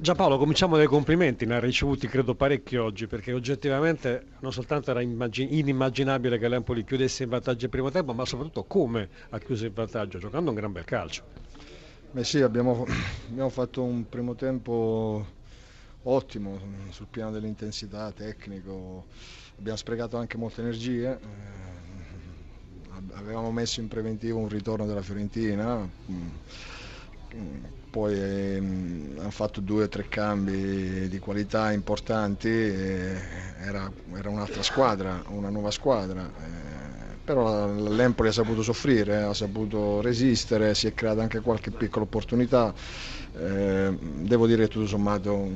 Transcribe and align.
Giampaolo, 0.00 0.38
cominciamo 0.38 0.76
dai 0.76 0.86
complimenti, 0.86 1.44
ne 1.44 1.56
ha 1.56 1.58
ricevuti 1.58 2.06
credo 2.06 2.36
parecchi 2.36 2.76
oggi, 2.76 3.08
perché 3.08 3.32
oggettivamente 3.32 4.26
non 4.38 4.52
soltanto 4.52 4.92
era 4.92 5.00
immagin- 5.00 5.52
inimmaginabile 5.52 6.38
che 6.38 6.46
l'Empoli 6.46 6.84
chiudesse 6.84 7.24
in 7.24 7.30
vantaggio 7.30 7.64
il 7.64 7.70
primo 7.70 7.90
tempo, 7.90 8.12
ma 8.14 8.24
soprattutto 8.24 8.62
come 8.62 9.08
ha 9.30 9.38
chiuso 9.40 9.66
in 9.66 9.72
vantaggio, 9.72 10.18
giocando 10.18 10.50
un 10.50 10.56
gran 10.56 10.70
bel 10.70 10.84
calcio. 10.84 11.24
Beh 12.12 12.22
sì, 12.22 12.40
abbiamo, 12.40 12.86
abbiamo 13.28 13.48
fatto 13.48 13.82
un 13.82 14.08
primo 14.08 14.36
tempo 14.36 15.26
ottimo 16.02 16.60
sul 16.90 17.08
piano 17.10 17.32
dell'intensità 17.32 18.12
tecnico, 18.12 19.06
abbiamo 19.58 19.76
sprecato 19.76 20.16
anche 20.16 20.36
molte 20.36 20.60
energie, 20.60 21.18
eh, 21.20 22.98
avevamo 23.14 23.50
messo 23.50 23.80
in 23.80 23.88
preventivo 23.88 24.38
un 24.38 24.48
ritorno 24.48 24.86
della 24.86 25.02
Fiorentina, 25.02 25.76
mm, 26.10 26.28
poi 27.90 28.18
ehm, 28.18 29.16
hanno 29.18 29.30
fatto 29.30 29.60
due 29.60 29.84
o 29.84 29.88
tre 29.88 30.06
cambi 30.08 31.08
di 31.08 31.18
qualità 31.18 31.72
importanti, 31.72 32.48
era, 32.48 33.90
era, 34.14 34.28
un'altra 34.28 34.62
squadra, 34.62 35.22
una 35.28 35.48
nuova 35.48 35.70
squadra. 35.70 36.22
Eh, 36.22 37.16
però 37.24 37.66
l'Empoli 37.66 38.28
ha 38.30 38.32
saputo 38.32 38.62
soffrire, 38.62 39.22
ha 39.22 39.34
saputo 39.34 40.00
resistere, 40.00 40.74
si 40.74 40.86
è 40.86 40.94
creata 40.94 41.20
anche 41.20 41.40
qualche 41.40 41.70
piccola 41.70 42.04
opportunità. 42.04 42.72
Eh, 43.32 43.96
devo 44.00 44.46
dire 44.46 44.68
tutto 44.68 44.86
sommato 44.86 45.50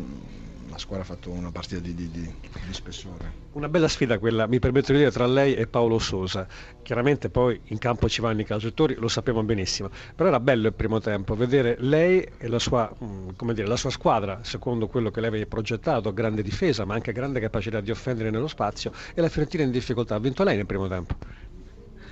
la 0.73 0.79
squadra 0.79 1.05
ha 1.05 1.07
fatto 1.07 1.31
una 1.31 1.51
partita 1.51 1.81
di, 1.81 1.95
di, 1.95 2.11
di, 2.11 2.21
di, 2.21 2.73
spessore. 2.73 3.31
Una 3.53 3.69
bella 3.69 3.89
sfida 3.89 4.19
quella, 4.19 4.47
mi 4.47 4.59
permetto 4.59 4.93
di 4.93 4.99
dire, 4.99 5.11
tra 5.11 5.27
lei 5.27 5.55
e 5.55 5.67
Paolo 5.67 5.99
Sosa. 5.99 6.47
Chiaramente 6.83 7.29
poi 7.29 7.61
in 7.65 7.79
campo 7.79 8.09
ci 8.09 8.23
vanno 8.23 8.41
i 8.41 8.45
calciatori, 8.45 8.95
lo 8.95 9.09
sappiamo 9.09 9.43
benissimo, 9.43 9.91
però 10.17 10.31
era 10.31 10.41
bello 10.41 10.69
il 10.69 10.73
primo 10.73 10.99
tempo 10.99 11.37
vedere 11.37 11.77
lei 11.79 12.27
e 12.39 12.49
la 12.49 12.59
sua, 12.59 12.91
mm, 13.05 13.51
dire, 13.53 13.67
la 13.67 13.77
sua 13.77 13.91
squadra, 13.91 14.41
secondo 14.43 14.89
quello 14.89 15.11
che 15.11 15.21
lei 15.21 15.29
aveva 15.29 15.47
progettato, 15.47 16.13
grande 16.15 16.43
difesa, 16.43 16.87
ma 16.87 16.95
anche 16.95 17.13
grande 17.13 17.39
capacità 17.39 17.81
di 17.81 17.91
offendere 17.91 18.31
nello 18.31 18.49
spazio, 18.49 18.93
e 19.15 19.21
la 19.21 19.29
Fiorentina 19.29 19.63
in 19.65 19.71
difficoltà. 19.71 20.15
Ha 20.15 20.21
vinto 20.21 20.43
lei 20.43 20.57
nel 20.57 20.67
primo 20.67 20.89
tempo? 20.89 21.15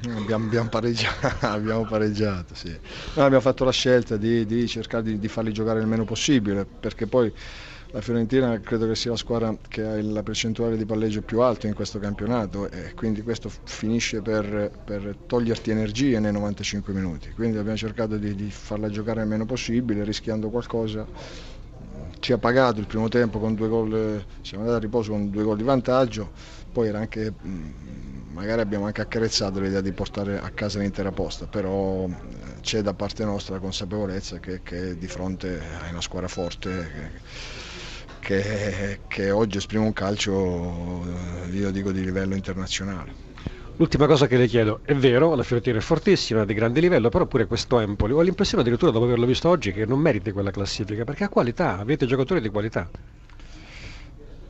Abbiamo, 0.08 0.46
abbiamo, 0.46 0.68
pareggiato, 0.68 1.28
abbiamo 1.46 1.84
pareggiato 1.84 2.54
sì. 2.54 2.68
Noi 2.68 3.24
abbiamo 3.24 3.40
fatto 3.40 3.64
la 3.64 3.72
scelta 3.72 4.16
di, 4.16 4.44
di 4.44 4.66
cercare 4.66 5.02
di, 5.02 5.18
di 5.18 5.28
farli 5.28 5.52
giocare 5.52 5.80
il 5.80 5.86
meno 5.86 6.04
possibile, 6.04 6.66
perché 6.66 7.06
poi 7.06 7.32
la 7.92 8.00
Fiorentina 8.00 8.58
credo 8.60 8.86
che 8.86 8.94
sia 8.94 9.10
la 9.10 9.16
squadra 9.16 9.56
che 9.66 9.82
ha 9.82 10.00
la 10.00 10.22
percentuale 10.22 10.76
di 10.76 10.84
palleggio 10.84 11.22
più 11.22 11.40
alta 11.40 11.66
in 11.66 11.74
questo 11.74 11.98
campionato 11.98 12.70
e 12.70 12.94
quindi 12.94 13.22
questo 13.22 13.50
finisce 13.64 14.22
per, 14.22 14.70
per 14.84 15.16
toglierti 15.26 15.70
energie 15.70 16.18
nei 16.20 16.32
95 16.32 16.92
minuti. 16.92 17.32
Quindi 17.32 17.58
abbiamo 17.58 17.76
cercato 17.76 18.16
di, 18.16 18.34
di 18.34 18.50
farla 18.50 18.88
giocare 18.88 19.22
il 19.22 19.28
meno 19.28 19.44
possibile, 19.44 20.04
rischiando 20.04 20.50
qualcosa. 20.50 21.04
Ci 22.20 22.32
ha 22.32 22.38
pagato 22.38 22.78
il 22.80 22.86
primo 22.86 23.08
tempo 23.08 23.38
con 23.38 23.54
due 23.54 23.68
gol, 23.68 24.24
siamo 24.42 24.64
andati 24.64 24.84
a 24.84 24.86
riposo 24.86 25.10
con 25.10 25.30
due 25.30 25.42
gol 25.42 25.56
di 25.56 25.62
vantaggio, 25.62 26.30
poi 26.70 26.88
era 26.88 26.98
anche 26.98 27.32
magari 28.32 28.60
abbiamo 28.60 28.86
anche 28.86 29.00
accarezzato 29.00 29.58
l'idea 29.58 29.80
di 29.80 29.92
portare 29.92 30.38
a 30.38 30.50
casa 30.50 30.78
l'intera 30.78 31.10
posta, 31.10 31.46
però 31.46 32.06
c'è 32.60 32.82
da 32.82 32.94
parte 32.94 33.24
nostra 33.24 33.54
la 33.54 33.60
consapevolezza 33.60 34.38
che, 34.38 34.62
che 34.62 34.96
di 34.96 35.08
fronte 35.08 35.60
a 35.82 35.90
una 35.90 36.00
squadra 36.00 36.28
forte 36.28 36.70
che, 36.70 37.10
che, 38.30 39.00
che 39.08 39.30
oggi 39.30 39.58
esprime 39.58 39.84
un 39.84 39.92
calcio, 39.92 41.02
eh, 41.04 41.48
io 41.50 41.70
dico, 41.70 41.90
di 41.90 42.04
livello 42.04 42.36
internazionale. 42.36 43.28
L'ultima 43.76 44.06
cosa 44.06 44.26
che 44.26 44.36
le 44.36 44.46
chiedo, 44.46 44.80
è 44.84 44.94
vero, 44.94 45.34
la 45.34 45.42
Fiorentina 45.42 45.78
è 45.78 45.80
fortissima, 45.80 46.44
di 46.44 46.52
grande 46.52 46.80
livello, 46.80 47.08
però 47.08 47.26
pure 47.26 47.46
questo 47.46 47.80
Empoli, 47.80 48.12
ho 48.12 48.20
l'impressione 48.20 48.62
addirittura 48.62 48.92
dopo 48.92 49.06
averlo 49.06 49.26
visto 49.26 49.48
oggi 49.48 49.72
che 49.72 49.86
non 49.86 49.98
meriti 49.98 50.32
quella 50.32 50.50
classifica, 50.50 51.04
perché 51.04 51.24
ha 51.24 51.28
qualità, 51.28 51.78
avete 51.78 52.06
giocatori 52.06 52.40
di 52.40 52.50
qualità. 52.50 52.88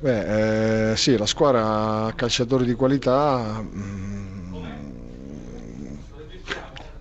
Beh, 0.01 0.91
eh, 0.93 0.97
sì, 0.97 1.17
la 1.17 1.27
squadra 1.27 2.07
ha 2.07 2.13
calciatori 2.15 2.65
di 2.65 2.75
qualità, 2.75 3.63
mh, 3.63 3.79
mm, 3.79 4.40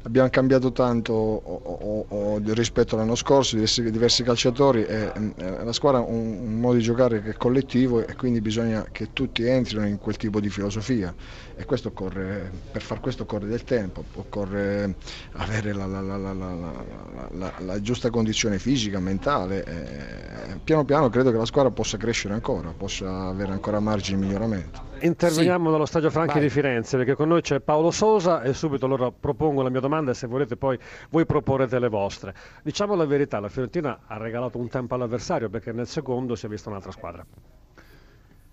abbiamo 0.10 0.30
cambiato 0.30 0.72
tanto 0.72 1.14
o, 1.14 1.62
o, 1.64 2.06
o, 2.08 2.42
rispetto 2.54 2.96
all'anno 2.96 3.14
scorso, 3.14 3.54
diversi, 3.54 3.92
diversi 3.92 4.24
calciatori 4.24 4.84
e, 4.84 5.12
e, 5.38 5.64
la 5.64 5.72
squadra 5.72 6.00
ha 6.00 6.04
un, 6.04 6.40
un, 6.42 6.60
modo 6.60 6.78
di 6.78 6.82
giocare 6.82 7.22
che 7.22 7.30
è 7.30 7.34
collettivo 7.38 8.06
e 8.06 8.16
quindi 8.16 8.42
bisogna 8.42 8.88
che 8.92 9.14
tutti 9.14 9.46
entrino 9.46 9.86
in 9.86 10.00
quel 10.00 10.18
tipo 10.18 10.40
di 10.40 10.50
filosofia 10.50 11.14
e 11.56 11.66
occorre, 11.84 12.50
per 12.72 12.82
far 12.82 13.00
questo 13.00 13.24
occorre 13.24 13.46
del 13.46 13.64
tempo, 13.64 14.04
occorre 14.16 14.96
avere 15.34 15.74
la, 15.74 15.86
la, 15.86 16.02
la, 16.02 17.54
la 17.60 17.82
giusta 17.82 18.10
condizione 18.10 18.58
fisica, 18.58 19.00
mentale. 19.00 19.64
E, 19.64 20.58
piano 20.64 20.86
piano 20.86 21.10
credo 21.10 21.30
che 21.32 21.38
la 21.38 21.46
squadra 21.46 21.70
possa 21.70 21.98
crescere 21.98 22.34
ancora, 22.34 22.74
possa 22.76 23.28
avere 23.28 23.52
ancora 23.52 23.80
margini 23.80 24.20
di 24.20 24.26
miglioramento. 24.26 24.89
Interveniamo 25.02 25.66
sì. 25.66 25.72
dallo 25.72 25.86
Stadio 25.86 26.10
Franchi 26.10 26.34
Vai. 26.34 26.42
di 26.42 26.50
Firenze 26.50 26.98
perché 26.98 27.16
con 27.16 27.30
noi 27.30 27.42
c'è 27.42 27.60
Paolo 27.60 27.92
Sosa 27.92 28.42
e 28.42 28.54
subito 28.54 28.86
allora 28.86 29.12
propongo 29.12 29.62
la 29.62 29.70
mia 29.70 29.80
domanda 29.80 30.12
e 30.12 30.14
se 30.14 30.28
volete 30.28 30.58
poi 30.58 30.78
voi 31.10 31.26
proporrete 31.26 31.80
le 31.80 31.88
vostre. 31.88 32.34
Diciamo 32.64 32.96
la 32.96 33.06
verità, 33.06 33.40
la 33.40 33.50
Fiorentina 33.50 34.02
ha 34.06 34.18
regalato 34.18 34.58
un 34.58 34.68
tempo 34.68 34.96
all'avversario 34.96 35.50
perché 35.50 35.72
nel 35.72 35.88
secondo 35.88 36.36
si 36.36 36.46
è 36.46 36.50
vista 36.50 36.70
un'altra 36.70 36.92
squadra. 36.92 37.26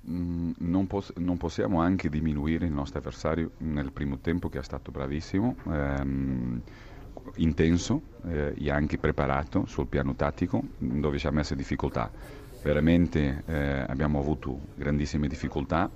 Mm, 0.09 0.53
non, 0.59 0.87
pos- 0.87 1.13
non, 1.17 1.37
possiamo 1.37 1.81
anche 1.81 2.09
diminuire 2.09 2.65
il 2.65 2.73
nostro 2.73 3.01
avversario 3.01 3.51
nel 3.59 3.91
primo 3.91 4.19
tempo 4.19 4.49
che 4.49 4.61
è 4.61 4.63
stato 4.63 4.93
bravissimo, 4.93 5.57
ehm, 5.69 6.61
intenso 7.37 8.03
eh, 8.29 8.55
e 8.57 8.71
anche 8.71 8.99
preparato 8.99 9.67
sul 9.67 9.89
piano 9.89 10.15
tattico 10.15 10.63
dove 10.79 11.19
ci 11.19 11.27
ha 11.27 11.33
messo 11.33 11.57
difficoltà. 11.57 12.09
Veramente 12.63 13.43
eh, 13.47 13.85
abbiamo 13.89 14.21
avuto 14.21 14.59
grandissime 14.77 15.27
difficoltà 15.27 15.91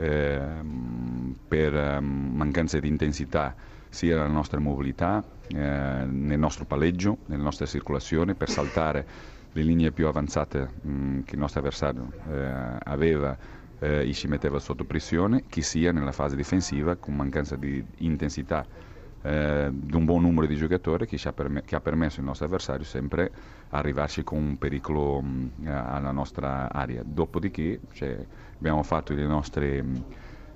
Ehm, 0.00 1.34
per 1.48 1.74
ehm, 1.74 2.04
mancanza 2.36 2.78
di 2.78 2.86
intensità 2.86 3.54
sia 3.88 4.14
nella 4.16 4.28
nostra 4.28 4.60
mobilità, 4.60 5.24
eh, 5.48 5.56
nel 5.56 6.38
nostro 6.38 6.64
palleggio, 6.66 7.18
nella 7.26 7.42
nostra 7.42 7.66
circolazione, 7.66 8.36
per 8.36 8.48
saltare 8.48 9.06
le 9.52 9.62
linee 9.62 9.90
più 9.90 10.06
avanzate 10.06 10.70
mh, 10.82 10.90
mm, 10.90 11.20
che 11.22 11.34
il 11.34 11.40
nostro 11.40 11.60
avversario 11.60 12.12
eh, 12.30 12.78
aveva 12.84 13.36
eh, 13.80 14.08
e 14.08 14.12
ci 14.12 14.28
metteva 14.28 14.60
sotto 14.60 14.84
pressione, 14.84 15.44
che 15.48 15.62
sia 15.62 15.90
nella 15.90 16.12
fase 16.12 16.36
difensiva 16.36 16.94
con 16.96 17.16
mancanza 17.16 17.56
di 17.56 17.84
intensità 17.98 18.64
eh, 19.22 19.68
di 19.72 19.96
un 19.96 20.04
buon 20.04 20.22
numero 20.22 20.46
di 20.46 20.54
giocatori 20.54 21.06
che, 21.06 21.18
ha, 21.28 21.32
perm- 21.32 21.62
che 21.64 21.74
ha 21.74 21.80
permesso 21.80 22.20
al 22.20 22.26
nostro 22.26 22.46
avversario 22.46 22.84
sempre 22.84 23.30
arrivarci 23.70 24.22
con 24.22 24.38
un 24.38 24.58
pericolo 24.58 25.20
mh, 25.20 25.50
mm, 25.60 25.66
alla 25.66 26.12
nostra 26.12 26.70
area. 26.72 27.02
Dopodiché 27.04 27.80
cioè, 27.92 28.16
abbiamo 28.56 28.82
fatto 28.82 29.14
le 29.14 29.26
nostre 29.26 29.82
mh, 29.82 29.88
mm, 29.88 29.94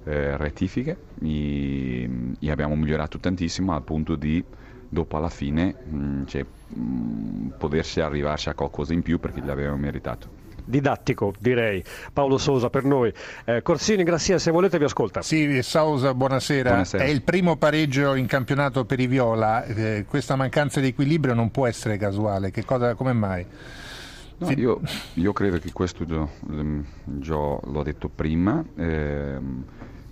eh, 0.05 0.37
rettifiche 0.37 0.97
e, 1.21 2.35
e, 2.39 2.51
abbiamo 2.51 2.75
migliorato 2.77 3.19
tantissimo 3.19 3.73
al 3.73 3.83
punto 3.83 4.17
di 4.17 4.45
dopo 4.89 5.17
alla 5.17 5.31
fine 5.31 5.75
mh, 5.85 5.97
mm, 5.97 6.25
cioè, 6.27 6.47
potersi 7.57 8.01
arrivarci 8.01 8.49
a 8.49 8.55
qualcosa 8.55 8.93
in 8.93 9.03
più 9.03 9.19
perché 9.19 9.41
gli 9.41 9.51
avevamo 9.51 9.77
meritato 9.77 10.42
didattico, 10.65 11.33
direi. 11.39 11.83
Paolo 12.13 12.39
Sosa 12.39 12.71
per 12.71 12.85
noi. 12.85 13.13
Eh, 13.45 13.63
Corsini, 13.63 14.03
grazie, 14.03 14.39
se 14.39 14.51
volete 14.51 14.79
vi 14.79 14.85
ascolta. 14.85 15.23
Sì, 15.23 15.63
Sousa, 15.63 16.15
buonasera. 16.15 16.71
buonasera. 16.71 17.05
È 17.05 17.09
il 17.09 17.23
primo 17.23 17.57
pareggio 17.57 18.15
in 18.15 18.27
campionato 18.27 18.85
per 18.85 19.01
i 19.01 19.07
Viola. 19.07 19.65
Eh, 19.65 20.05
questa 20.09 20.37
mancanza 20.37 20.81
di 20.81 20.89
equilibrio 20.89 21.35
non 21.35 21.51
può 21.51 21.67
essere 21.67 21.97
casuale. 21.97 22.51
Che 22.51 22.65
cosa, 22.65 22.95
come 22.95 23.13
mai? 23.13 23.47
No, 24.39 24.51
io, 24.51 24.81
io, 25.15 25.33
credo 25.33 25.59
che 25.59 25.73
questo 25.73 26.05
già, 26.05 26.27
già 27.05 27.35
l'ho 27.35 27.83
detto 27.83 28.09
prima. 28.09 28.65
Ehm, 28.77 29.65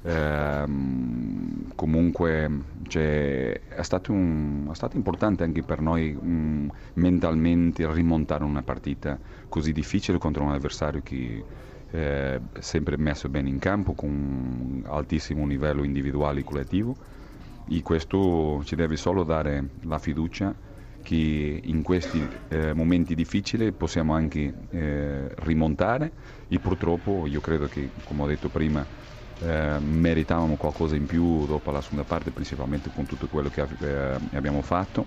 ehm, 0.02 1.72
comunque 1.74 2.50
cioè, 2.88 3.60
è, 3.68 3.82
stato 3.82 4.12
un, 4.12 4.68
è, 4.70 4.74
stato 4.74 4.96
importante 4.96 5.44
anche 5.44 5.62
per 5.62 5.80
noi 5.80 6.16
um, 6.18 6.70
mentalmente 6.94 7.90
rimontare 7.92 8.44
una 8.44 8.62
partita 8.62 9.18
così 9.48 9.72
difficile 9.72 10.18
contro 10.18 10.42
un 10.42 10.52
avversario 10.52 11.00
che 11.02 11.44
è 11.90 12.40
sempre 12.60 12.96
messo 12.96 13.28
bene 13.28 13.48
in 13.48 13.58
campo 13.58 13.94
con 13.94 14.08
un 14.10 14.82
altissimo 14.86 15.46
livello 15.46 15.82
individuale 15.82 16.40
e 16.40 16.44
collettivo. 16.44 16.96
E 17.68 17.82
questo 17.82 18.62
ci 18.64 18.74
deve 18.74 18.96
solo 18.96 19.22
dare 19.24 19.70
la 19.82 19.98
fiducia 19.98 20.54
che 21.02 21.60
in 21.62 21.82
questi 21.82 22.26
eh, 22.48 22.74
momenti 22.74 23.14
difficili 23.14 23.72
possiamo 23.72 24.14
anche 24.14 24.52
eh, 24.70 25.34
rimontare. 25.36 26.12
E 26.48 26.58
purtroppo 26.58 27.26
io 27.26 27.40
credo 27.40 27.66
che 27.66 27.90
come 28.04 28.22
ho 28.22 28.26
detto 28.26 28.48
prima 28.48 28.84
eh, 29.42 29.78
meritavamo 29.78 30.56
qualcosa 30.56 30.96
in 30.96 31.06
più 31.06 31.46
dopo 31.46 31.70
la 31.70 31.80
seconda 31.80 32.04
parte, 32.04 32.30
principalmente 32.30 32.90
con 32.94 33.06
tutto 33.06 33.26
quello 33.26 33.48
che 33.48 33.66
eh, 33.80 34.18
abbiamo 34.32 34.62
fatto, 34.62 35.06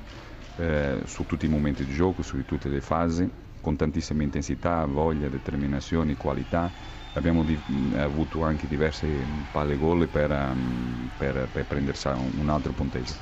eh, 0.57 1.01
su 1.06 1.25
tutti 1.25 1.45
i 1.45 1.50
momenti 1.50 1.85
di 1.85 1.94
gioco, 1.94 2.21
su 2.21 2.44
tutte 2.45 2.69
le 2.69 2.81
fasi, 2.81 3.30
con 3.62 3.75
tantissima 3.75 4.24
intensità, 4.24 4.85
voglia, 4.85 5.30
determinazione, 5.30 6.15
qualità. 6.18 6.69
Abbiamo 7.13 7.44
di, 7.44 7.57
avuto 7.95 8.44
anche 8.44 8.68
diverse 8.68 9.07
palle 9.51 9.77
gol 9.77 10.07
per, 10.07 10.56
per, 11.15 11.47
per 11.51 11.65
prendersi 11.65 12.07
un 12.07 12.50
altro 12.50 12.71
punteggio. 12.71 13.13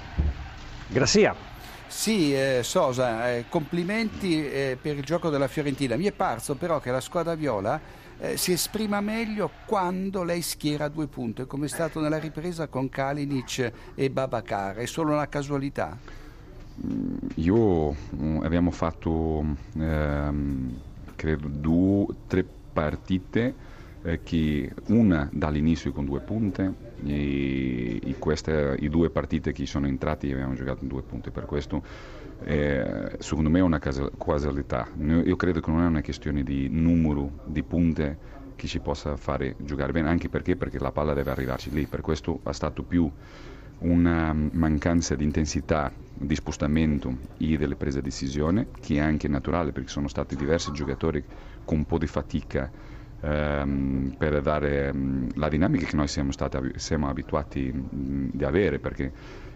Grazie. 0.87 1.50
Sì, 1.91 2.33
eh, 2.33 2.61
Sosa, 2.63 3.35
eh, 3.35 3.45
complimenti 3.49 4.43
eh, 4.43 4.77
per 4.81 4.95
il 4.95 5.03
gioco 5.03 5.29
della 5.29 5.49
Fiorentina. 5.49 5.97
Mi 5.97 6.05
è 6.05 6.13
parso 6.13 6.55
però 6.55 6.79
che 6.79 6.89
la 6.89 7.01
squadra 7.01 7.35
viola 7.35 7.79
eh, 8.17 8.37
si 8.37 8.53
esprima 8.53 9.01
meglio 9.01 9.51
quando 9.65 10.23
lei 10.23 10.41
schiera 10.41 10.87
due 10.87 11.07
punte, 11.07 11.45
come 11.45 11.65
è 11.65 11.69
stato 11.69 11.99
nella 11.99 12.17
ripresa 12.17 12.67
con 12.67 12.89
Kalinic 12.89 13.71
e 13.93 14.09
Babacar. 14.09 14.77
È 14.77 14.85
solo 14.87 15.11
una 15.11 15.27
casualità? 15.27 15.95
Mm, 16.83 17.17
io 17.35 17.95
mm, 18.15 18.41
abbiamo 18.41 18.71
fatto, 18.71 19.45
ehm, 19.77 20.79
credo, 21.15 21.47
due, 21.49 22.05
tre 22.25 22.43
partite 22.71 23.53
eh, 24.01 24.21
che 24.23 24.73
una 24.87 25.29
dall'inizio 25.31 25.91
con 25.91 26.05
due 26.05 26.21
punte 26.21 26.73
e, 27.05 27.99
e 28.03 28.15
queste, 28.17 28.75
i 28.79 28.89
due 28.89 29.09
partite 29.09 29.51
che 29.51 29.65
sono 29.65 29.87
entrati 29.87 30.31
abbiamo 30.31 30.53
giocato 30.53 30.83
in 30.83 30.89
due 30.89 31.01
punti 31.01 31.31
per 31.31 31.45
questo 31.45 31.83
eh, 32.43 33.17
secondo 33.19 33.49
me 33.49 33.59
è 33.59 33.61
una 33.61 33.79
casualità. 33.79 34.87
Io 34.97 35.35
credo 35.35 35.59
che 35.59 35.71
non 35.71 35.81
è 35.83 35.85
una 35.85 36.01
questione 36.01 36.43
di 36.43 36.67
numero 36.69 37.31
di 37.43 37.63
punte 37.63 38.29
che 38.55 38.67
ci 38.67 38.79
possa 38.79 39.15
fare 39.15 39.55
giocare 39.59 39.91
bene 39.91 40.09
anche 40.09 40.29
perché, 40.29 40.55
perché 40.55 40.79
la 40.79 40.91
palla 40.91 41.13
deve 41.13 41.31
arrivarci 41.31 41.69
lì. 41.71 41.85
Per 41.85 42.01
questo 42.01 42.39
è 42.43 42.51
stato 42.51 42.83
più 42.83 43.09
una 43.79 44.33
mancanza 44.33 45.15
di 45.15 45.23
intensità 45.23 45.91
di 46.13 46.35
spostamento 46.35 47.17
e 47.37 47.57
delle 47.57 47.75
prese 47.75 48.01
di 48.01 48.09
decisione 48.09 48.67
che 48.79 48.95
è 48.95 48.99
anche 48.99 49.27
naturale 49.27 49.71
perché 49.71 49.89
sono 49.89 50.07
stati 50.07 50.35
diversi 50.35 50.71
giocatori 50.71 51.23
con 51.65 51.77
un 51.79 51.85
po' 51.85 51.97
di 51.97 52.05
fatica 52.05 52.69
ehm, 53.21 54.15
per 54.17 54.41
dare 54.41 54.89
um, 54.93 55.27
la 55.35 55.49
dinamica 55.49 55.85
che 55.85 55.95
noi 55.95 56.07
siamo, 56.07 56.31
stati, 56.31 56.57
siamo 56.75 57.07
abituati 57.09 57.71
um, 57.73 58.29
di 58.31 58.43
avere, 58.43 58.79
perché 58.79 59.11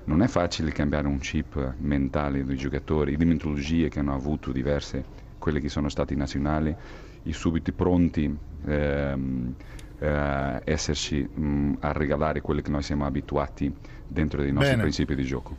non 0.06 0.22
è 0.22 0.28
facile 0.28 0.72
cambiare 0.72 1.08
un 1.08 1.20
chip 1.20 1.76
mentale 1.78 2.44
dei 2.44 2.56
giocatori, 2.56 3.18
di 3.18 3.26
metodologie 3.26 3.90
che 3.90 4.00
hanno 4.00 4.14
avuto 4.14 4.52
diverse, 4.52 5.04
quelle 5.38 5.60
che 5.60 5.70
sono 5.70 5.90
stati 5.90 6.16
nazionali, 6.16 6.76
i 7.24 7.34
subiti 7.34 7.72
pronti. 7.72 8.38
Ehm, 8.66 9.56
eh, 9.98 10.62
esserci 10.66 11.22
mh, 11.22 11.78
a 11.80 11.92
regalare 11.92 12.42
quelle 12.42 12.62
che 12.62 12.70
noi 12.70 12.82
siamo 12.84 13.06
abituati 13.06 13.74
dentro 14.06 14.42
dei 14.42 14.52
nostri 14.52 14.72
Bene. 14.72 14.82
principi 14.82 15.16
di 15.16 15.24
gioco. 15.24 15.54